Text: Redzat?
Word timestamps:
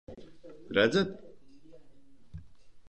Redzat? 0.75 1.11